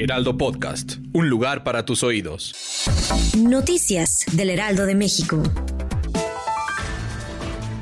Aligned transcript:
Heraldo 0.00 0.38
Podcast, 0.38 0.98
un 1.12 1.28
lugar 1.28 1.64
para 1.64 1.84
tus 1.84 2.04
oídos. 2.04 2.54
Noticias 3.36 4.24
del 4.32 4.50
Heraldo 4.50 4.86
de 4.86 4.94
México. 4.94 5.42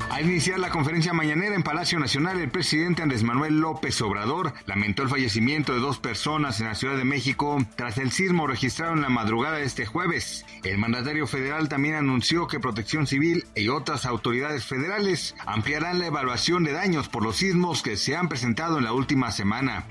Al 0.08 0.24
iniciar 0.24 0.58
la 0.58 0.70
conferencia 0.70 1.12
mañanera 1.12 1.54
en 1.54 1.62
Palacio 1.62 1.98
Nacional, 1.98 2.40
el 2.40 2.50
presidente 2.50 3.02
Andrés 3.02 3.22
Manuel 3.22 3.60
López 3.60 4.00
Obrador 4.00 4.54
lamentó 4.64 5.02
el 5.02 5.10
fallecimiento 5.10 5.74
de 5.74 5.80
dos 5.80 5.98
personas 5.98 6.58
en 6.58 6.68
la 6.68 6.74
Ciudad 6.74 6.96
de 6.96 7.04
México 7.04 7.58
tras 7.76 7.98
el 7.98 8.10
sismo 8.10 8.46
registrado 8.46 8.94
en 8.94 9.02
la 9.02 9.10
madrugada 9.10 9.58
de 9.58 9.64
este 9.64 9.84
jueves. 9.84 10.46
El 10.64 10.78
mandatario 10.78 11.26
federal 11.26 11.68
también 11.68 11.96
anunció 11.96 12.46
que 12.46 12.60
Protección 12.60 13.06
Civil 13.06 13.44
y 13.54 13.68
otras 13.68 14.06
autoridades 14.06 14.64
federales 14.64 15.34
ampliarán 15.44 15.98
la 15.98 16.06
evaluación 16.06 16.64
de 16.64 16.72
daños 16.72 17.10
por 17.10 17.22
los 17.22 17.36
sismos 17.36 17.82
que 17.82 17.98
se 17.98 18.16
han 18.16 18.30
presentado 18.30 18.78
en 18.78 18.84
la 18.84 18.94
última 18.94 19.30
semana. 19.32 19.84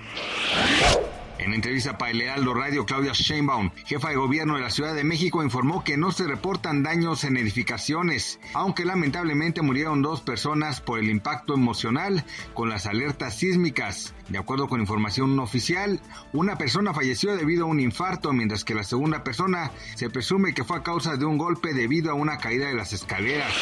En 1.37 1.53
entrevista 1.53 1.97
para 1.97 2.11
el 2.11 2.21
Heraldo 2.21 2.53
Radio, 2.53 2.85
Claudia 2.85 3.11
Sheinbaum, 3.13 3.71
jefa 3.85 4.09
de 4.09 4.15
gobierno 4.15 4.55
de 4.55 4.61
la 4.61 4.69
Ciudad 4.69 4.95
de 4.95 5.03
México, 5.03 5.43
informó 5.43 5.83
que 5.83 5.97
no 5.97 6.13
se 6.13 6.27
reportan 6.27 6.81
daños 6.81 7.25
en 7.25 7.35
edificaciones, 7.35 8.39
aunque 8.53 8.85
lamentablemente 8.85 9.61
murieron 9.61 10.01
dos 10.01 10.21
personas 10.21 10.79
por 10.79 10.99
el 10.99 11.09
impacto 11.09 11.53
emocional 11.53 12.23
con 12.53 12.69
las 12.69 12.85
alertas 12.85 13.37
sísmicas. 13.37 14.13
De 14.29 14.37
acuerdo 14.37 14.69
con 14.69 14.79
información 14.79 15.37
oficial, 15.39 15.99
una 16.31 16.57
persona 16.57 16.93
falleció 16.93 17.35
debido 17.35 17.65
a 17.65 17.69
un 17.69 17.81
infarto, 17.81 18.31
mientras 18.31 18.63
que 18.63 18.73
la 18.73 18.85
segunda 18.85 19.23
persona 19.23 19.71
se 19.95 20.09
presume 20.09 20.53
que 20.53 20.63
fue 20.63 20.77
a 20.77 20.83
causa 20.83 21.17
de 21.17 21.25
un 21.25 21.37
golpe 21.37 21.73
debido 21.73 22.11
a 22.11 22.15
una 22.15 22.37
caída 22.37 22.67
de 22.67 22.75
las 22.75 22.93
escaleras. 22.93 23.53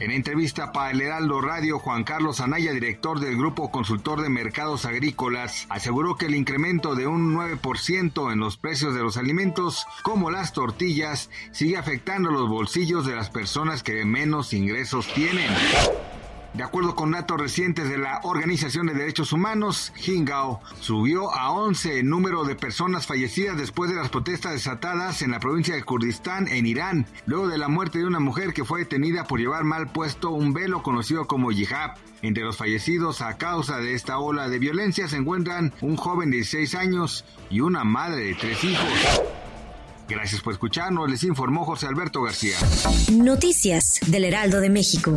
En 0.00 0.12
entrevista 0.12 0.70
para 0.70 0.92
el 0.92 1.00
Heraldo 1.00 1.40
Radio, 1.40 1.80
Juan 1.80 2.04
Carlos 2.04 2.40
Anaya, 2.40 2.72
director 2.72 3.18
del 3.18 3.36
Grupo 3.36 3.72
Consultor 3.72 4.22
de 4.22 4.28
Mercados 4.28 4.84
Agrícolas, 4.84 5.66
aseguró 5.70 6.16
que 6.16 6.26
el 6.26 6.36
incremento 6.36 6.94
de 6.94 7.08
un 7.08 7.34
9% 7.34 8.32
en 8.32 8.38
los 8.38 8.56
precios 8.56 8.94
de 8.94 9.00
los 9.02 9.16
alimentos, 9.16 9.86
como 10.02 10.30
las 10.30 10.52
tortillas, 10.52 11.30
sigue 11.50 11.76
afectando 11.76 12.30
los 12.30 12.48
bolsillos 12.48 13.06
de 13.06 13.16
las 13.16 13.28
personas 13.28 13.82
que 13.82 14.04
menos 14.04 14.52
ingresos 14.52 15.12
tienen. 15.14 15.50
De 16.54 16.64
acuerdo 16.64 16.94
con 16.94 17.10
datos 17.10 17.38
recientes 17.38 17.88
de 17.88 17.98
la 17.98 18.20
Organización 18.22 18.86
de 18.86 18.94
Derechos 18.94 19.32
Humanos, 19.32 19.92
Hingao 20.04 20.60
subió 20.80 21.32
a 21.34 21.50
11 21.50 22.00
el 22.00 22.08
número 22.08 22.44
de 22.44 22.56
personas 22.56 23.06
fallecidas 23.06 23.56
después 23.56 23.90
de 23.90 23.96
las 23.96 24.08
protestas 24.08 24.52
desatadas 24.52 25.22
en 25.22 25.30
la 25.30 25.40
provincia 25.40 25.74
de 25.74 25.82
Kurdistán, 25.82 26.48
en 26.48 26.66
Irán, 26.66 27.06
luego 27.26 27.48
de 27.48 27.58
la 27.58 27.68
muerte 27.68 27.98
de 27.98 28.06
una 28.06 28.18
mujer 28.18 28.54
que 28.54 28.64
fue 28.64 28.80
detenida 28.80 29.24
por 29.24 29.38
llevar 29.38 29.64
mal 29.64 29.92
puesto 29.92 30.30
un 30.30 30.54
velo 30.54 30.82
conocido 30.82 31.26
como 31.26 31.52
hijab. 31.52 31.94
Entre 32.22 32.42
los 32.42 32.56
fallecidos 32.56 33.20
a 33.20 33.36
causa 33.36 33.76
de 33.76 33.94
esta 33.94 34.18
ola 34.18 34.48
de 34.48 34.58
violencia 34.58 35.06
se 35.06 35.16
encuentran 35.16 35.72
un 35.82 35.96
joven 35.96 36.30
de 36.30 36.38
16 36.38 36.74
años 36.74 37.24
y 37.50 37.60
una 37.60 37.84
madre 37.84 38.24
de 38.24 38.34
tres 38.34 38.64
hijos. 38.64 39.22
Gracias 40.08 40.40
por 40.40 40.54
escucharnos, 40.54 41.10
les 41.10 41.22
informó 41.22 41.64
José 41.66 41.86
Alberto 41.86 42.22
García. 42.22 42.56
Noticias 43.12 44.00
del 44.06 44.24
Heraldo 44.24 44.60
de 44.60 44.70
México. 44.70 45.16